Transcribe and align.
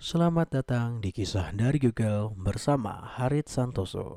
Selamat 0.00 0.48
datang 0.48 1.04
di 1.04 1.12
kisah 1.12 1.52
dari 1.52 1.76
Google 1.76 2.32
bersama 2.32 3.04
Harit 3.20 3.52
Santoso. 3.52 4.16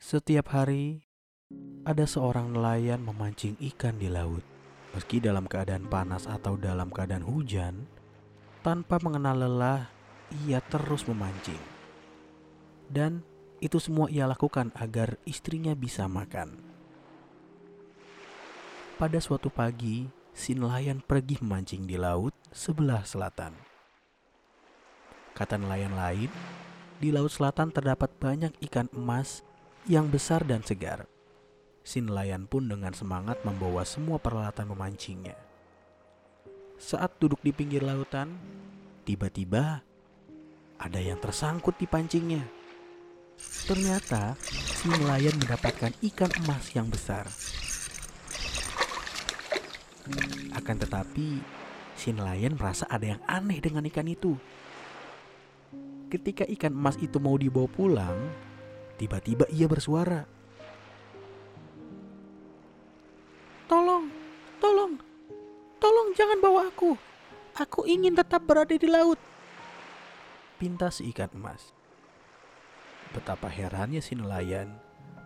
Setiap 0.00 0.56
hari, 0.56 1.04
ada 1.84 2.08
seorang 2.08 2.56
nelayan 2.56 3.04
memancing 3.04 3.60
ikan 3.60 4.00
di 4.00 4.08
laut. 4.08 4.40
Meski 4.96 5.20
dalam 5.20 5.44
keadaan 5.44 5.84
panas 5.84 6.24
atau 6.24 6.56
dalam 6.56 6.88
keadaan 6.88 7.28
hujan, 7.28 7.84
tanpa 8.64 8.96
mengenal 9.04 9.36
lelah, 9.36 9.92
ia 10.48 10.64
terus 10.64 11.04
memancing. 11.04 11.60
Dan 12.88 13.20
itu 13.60 13.76
semua 13.76 14.08
ia 14.08 14.24
lakukan 14.24 14.72
agar 14.76 15.20
istrinya 15.28 15.76
bisa 15.76 16.08
makan. 16.08 16.56
Pada 18.96 19.16
suatu 19.20 19.48
pagi, 19.48 20.08
si 20.36 20.52
nelayan 20.52 21.00
pergi 21.00 21.40
memancing 21.40 21.88
di 21.88 21.96
laut 21.96 22.36
sebelah 22.52 23.04
selatan. 23.04 23.56
Kata 25.32 25.56
nelayan 25.56 25.96
lain, 25.96 26.28
di 27.00 27.08
laut 27.08 27.32
selatan 27.32 27.72
terdapat 27.72 28.12
banyak 28.20 28.52
ikan 28.68 28.92
emas 28.92 29.40
yang 29.88 30.12
besar 30.12 30.44
dan 30.44 30.60
segar. 30.60 31.08
Si 31.80 32.04
nelayan 32.04 32.44
pun 32.44 32.68
dengan 32.68 32.92
semangat 32.92 33.40
membawa 33.40 33.88
semua 33.88 34.20
peralatan 34.20 34.68
memancingnya. 34.68 35.32
Saat 36.76 37.16
duduk 37.16 37.40
di 37.40 37.56
pinggir 37.56 37.80
lautan, 37.80 38.36
tiba-tiba 39.08 39.80
ada 40.76 41.00
yang 41.00 41.16
tersangkut 41.20 41.76
di 41.80 41.88
pancingnya. 41.88 42.59
Ternyata 43.70 44.34
si 44.42 44.90
nelayan 44.90 45.38
mendapatkan 45.38 45.94
ikan 46.10 46.26
emas 46.42 46.74
yang 46.74 46.90
besar. 46.90 47.30
Akan 50.58 50.74
tetapi, 50.74 51.38
si 51.94 52.10
nelayan 52.10 52.58
merasa 52.58 52.82
ada 52.90 53.14
yang 53.14 53.22
aneh 53.30 53.62
dengan 53.62 53.86
ikan 53.86 54.10
itu. 54.10 54.34
Ketika 56.10 56.42
ikan 56.50 56.74
emas 56.74 56.98
itu 56.98 57.22
mau 57.22 57.38
dibawa 57.38 57.70
pulang, 57.70 58.18
tiba-tiba 58.98 59.46
ia 59.54 59.70
bersuara. 59.70 60.26
Tolong, 63.70 64.10
tolong, 64.58 64.98
tolong 65.78 66.08
jangan 66.18 66.42
bawa 66.42 66.66
aku. 66.74 66.98
Aku 67.54 67.86
ingin 67.86 68.18
tetap 68.18 68.42
berada 68.42 68.74
di 68.74 68.90
laut. 68.90 69.22
Pinta 70.58 70.90
si 70.90 71.06
ikan 71.14 71.30
emas. 71.38 71.79
Betapa 73.10 73.50
herannya 73.50 73.98
si 73.98 74.14
nelayan, 74.14 74.78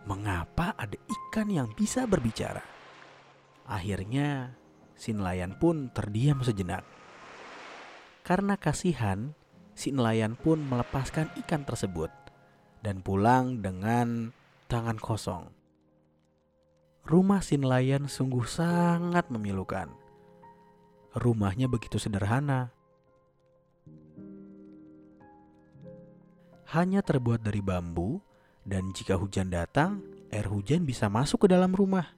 mengapa 0.08 0.72
ada 0.77 0.96
ikan 0.96 1.48
yang 1.52 1.68
bisa 1.77 2.08
berbicara. 2.08 2.64
Akhirnya, 3.64 4.56
si 4.96 5.12
nelayan 5.12 5.56
pun 5.56 5.92
terdiam 5.92 6.41
sejenak. 6.41 6.84
Karena 8.24 8.56
kasihan, 8.56 9.36
si 9.76 9.92
nelayan 9.92 10.36
pun 10.36 10.64
melepaskan 10.64 11.28
ikan 11.44 11.64
tersebut 11.68 12.08
dan 12.80 13.00
pulang 13.04 13.60
dengan 13.60 14.32
tangan 14.69 14.96
kosong. 14.96 15.52
Rumah 17.04 17.44
si 17.44 17.60
nelayan 17.60 18.08
sungguh 18.08 18.48
sangat 18.48 19.28
memilukan. 19.28 19.92
Rumahnya 21.12 21.69
begitu 21.69 22.00
sederhana. 22.00 22.72
Hanya 26.75 27.06
terbuat 27.06 27.39
dari 27.39 27.62
bambu 27.62 28.19
dan 28.67 28.91
jika 28.91 29.14
hujan 29.14 29.47
datang, 29.47 30.03
air 30.34 30.50
hujan 30.50 30.83
bisa 30.83 31.06
masuk 31.06 31.47
ke 31.47 31.55
dalam 31.55 31.70
rumah. 31.70 32.11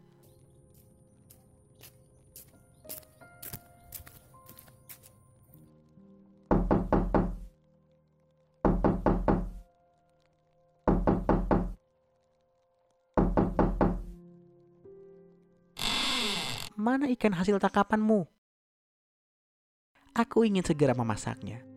Mana 16.81 17.13
ikan 17.13 17.37
hasil 17.37 17.61
tangkapanmu? 17.61 18.25
Aku 20.17 20.49
ingin 20.49 20.65
segera 20.65 20.97
memasaknya. 20.97 21.76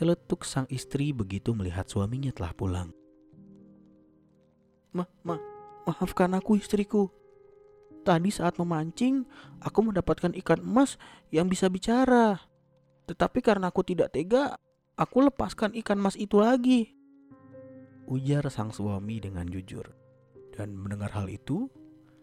Celetuk 0.00 0.48
sang 0.48 0.64
istri 0.72 1.12
begitu 1.12 1.52
melihat 1.52 1.84
suaminya 1.84 2.32
telah 2.32 2.56
pulang. 2.56 2.88
Ma, 4.96 5.04
ma, 5.20 5.36
maafkan 5.84 6.32
aku 6.32 6.56
istriku. 6.56 7.12
Tadi 8.00 8.32
saat 8.32 8.56
memancing, 8.56 9.28
aku 9.60 9.92
mendapatkan 9.92 10.32
ikan 10.40 10.64
emas 10.64 10.96
yang 11.28 11.52
bisa 11.52 11.68
bicara. 11.68 12.40
Tetapi 13.12 13.44
karena 13.44 13.68
aku 13.68 13.84
tidak 13.84 14.16
tega, 14.16 14.56
aku 14.96 15.28
lepaskan 15.28 15.76
ikan 15.84 16.00
emas 16.00 16.16
itu 16.16 16.40
lagi. 16.40 16.96
Ujar 18.08 18.48
sang 18.48 18.72
suami 18.72 19.20
dengan 19.20 19.52
jujur. 19.52 19.84
Dan 20.56 20.80
mendengar 20.80 21.12
hal 21.12 21.28
itu, 21.28 21.68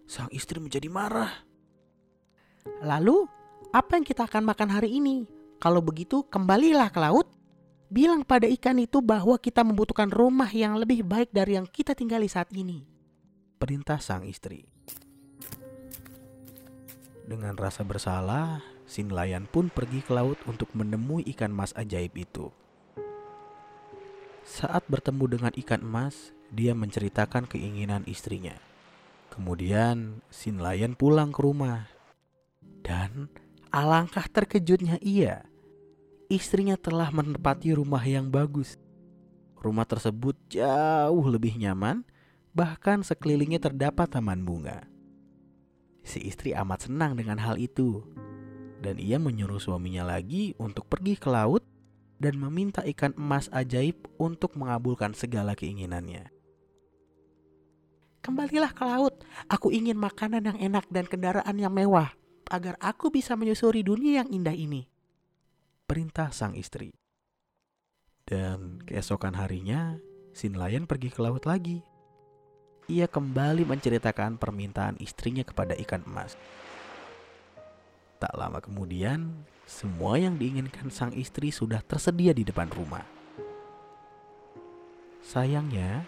sang 0.09 0.33
istri 0.33 0.57
menjadi 0.57 0.89
marah. 0.89 1.45
Lalu, 2.81 3.29
apa 3.69 4.01
yang 4.01 4.05
kita 4.09 4.25
akan 4.25 4.49
makan 4.49 4.73
hari 4.73 4.97
ini? 4.97 5.29
Kalau 5.61 5.85
begitu, 5.85 6.25
kembalilah 6.25 6.89
ke 6.89 6.97
laut. 6.97 7.36
Bilang 7.87 8.27
pada 8.27 8.51
ikan 8.51 8.75
itu 8.83 8.99
bahwa 8.99 9.39
kita 9.39 9.63
membutuhkan 9.63 10.11
rumah 10.11 10.51
yang 10.51 10.75
lebih 10.75 11.07
baik 11.07 11.31
dari 11.31 11.55
yang 11.55 11.63
kita 11.63 11.95
tinggali 11.95 12.27
saat 12.27 12.51
ini. 12.51 12.83
Perintah 13.55 14.03
sang 14.03 14.27
istri. 14.27 14.67
Dengan 17.23 17.55
rasa 17.55 17.87
bersalah, 17.87 18.59
si 18.83 19.03
nelayan 19.03 19.47
pun 19.47 19.71
pergi 19.71 20.03
ke 20.03 20.11
laut 20.11 20.39
untuk 20.47 20.71
menemui 20.75 21.27
ikan 21.35 21.51
emas 21.51 21.71
ajaib 21.75 22.15
itu. 22.15 22.51
Saat 24.47 24.87
bertemu 24.87 25.39
dengan 25.39 25.51
ikan 25.55 25.83
emas, 25.83 26.31
dia 26.51 26.71
menceritakan 26.71 27.47
keinginan 27.51 28.07
istrinya. 28.07 28.55
Kemudian 29.31 30.23
si 30.31 30.55
nelayan 30.55 30.95
pulang 30.95 31.35
ke 31.35 31.43
rumah 31.43 31.87
dan 32.83 33.27
alangkah 33.75 34.23
terkejutnya 34.31 34.99
ia. 35.03 35.43
Istrinya 36.27 36.75
telah 36.75 37.07
menempati 37.07 37.71
rumah 37.71 38.03
yang 38.03 38.27
bagus. 38.27 38.75
Rumah 39.63 39.87
tersebut 39.87 40.35
jauh 40.51 41.23
lebih 41.23 41.55
nyaman, 41.55 42.03
bahkan 42.51 42.99
sekelilingnya 42.99 43.63
terdapat 43.63 44.11
taman 44.11 44.43
bunga. 44.43 44.83
Si 46.03 46.19
istri 46.19 46.51
amat 46.51 46.91
senang 46.91 47.15
dengan 47.15 47.39
hal 47.39 47.55
itu, 47.55 48.03
dan 48.83 48.99
ia 48.99 49.15
menyuruh 49.23 49.63
suaminya 49.63 50.03
lagi 50.03 50.51
untuk 50.59 50.91
pergi 50.91 51.15
ke 51.15 51.31
laut 51.31 51.63
dan 52.19 52.35
meminta 52.35 52.83
ikan 52.83 53.15
emas 53.15 53.47
ajaib 53.55 53.95
untuk 54.19 54.59
mengabulkan 54.59 55.15
segala 55.15 55.55
keinginannya. 55.55 56.27
Kembalilah 58.19 58.75
ke 58.75 58.83
laut. 58.83 59.23
Aku 59.47 59.71
ingin 59.71 59.95
makanan 59.95 60.43
yang 60.43 60.59
enak 60.59 60.91
dan 60.91 61.07
kendaraan 61.07 61.55
yang 61.55 61.71
mewah 61.71 62.11
agar 62.51 62.75
aku 62.83 63.07
bisa 63.07 63.39
menyusuri 63.39 63.79
dunia 63.79 64.27
yang 64.27 64.27
indah 64.27 64.51
ini. 64.51 64.91
Perintah 65.87 66.35
sang 66.35 66.51
istri. 66.51 66.91
Dan 68.27 68.83
keesokan 68.83 69.39
harinya, 69.39 69.95
si 70.35 70.51
nelayan 70.51 70.83
pergi 70.83 71.07
ke 71.07 71.23
laut 71.23 71.47
lagi. 71.47 71.79
Ia 72.91 73.07
kembali 73.07 73.63
menceritakan 73.63 74.35
permintaan 74.35 74.99
istrinya 74.99 75.47
kepada 75.47 75.79
ikan 75.79 76.03
emas. 76.03 76.35
Tak 78.19 78.35
lama 78.35 78.59
kemudian, 78.59 79.47
semua 79.63 80.19
yang 80.19 80.35
diinginkan 80.35 80.91
sang 80.91 81.15
istri 81.15 81.55
sudah 81.55 81.79
tersedia 81.79 82.35
di 82.35 82.43
depan 82.43 82.67
rumah. 82.67 83.07
Sayangnya, 85.23 86.03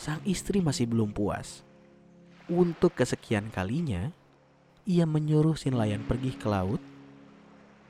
sang 0.00 0.24
istri 0.24 0.64
masih 0.64 0.88
belum 0.88 1.12
puas. 1.12 1.60
Untuk 2.48 2.96
kesekian 2.96 3.52
kalinya, 3.52 4.16
ia 4.88 5.04
menyuruh 5.04 5.60
si 5.60 5.68
nelayan 5.68 6.08
pergi 6.08 6.32
ke 6.40 6.48
laut 6.48 6.80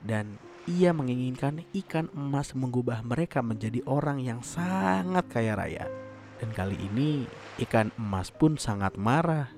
dan 0.02 0.49
ia 0.70 0.94
menginginkan 0.94 1.66
ikan 1.82 2.06
emas 2.14 2.54
mengubah 2.54 3.02
mereka 3.02 3.42
menjadi 3.42 3.82
orang 3.90 4.22
yang 4.22 4.38
sangat 4.46 5.26
kaya 5.26 5.58
raya. 5.58 5.86
Dan 6.38 6.54
kali 6.54 6.78
ini 6.78 7.26
ikan 7.66 7.90
emas 7.98 8.30
pun 8.30 8.54
sangat 8.54 8.94
marah. 8.94 9.50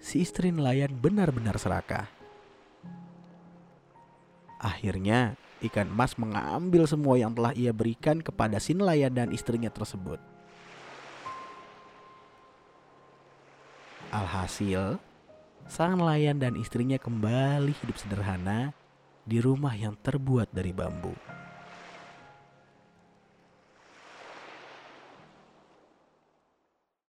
Si 0.00 0.24
istri 0.24 0.48
nelayan 0.48 0.96
benar-benar 0.96 1.60
serakah. 1.60 2.08
Akhirnya 4.60 5.36
ikan 5.60 5.92
emas 5.92 6.16
mengambil 6.16 6.88
semua 6.88 7.20
yang 7.20 7.36
telah 7.36 7.52
ia 7.52 7.72
berikan 7.72 8.24
kepada 8.24 8.56
si 8.56 8.72
nelayan 8.72 9.12
dan 9.12 9.28
istrinya 9.28 9.68
tersebut. 9.68 10.20
Alhasil, 14.08 14.96
sang 15.68 15.96
nelayan 16.00 16.36
dan 16.36 16.54
istrinya 16.56 17.00
kembali 17.00 17.72
hidup 17.82 17.96
sederhana 17.96 18.72
di 19.24 19.40
rumah 19.40 19.72
yang 19.72 19.96
terbuat 20.00 20.52
dari 20.52 20.70
bambu. 20.70 21.16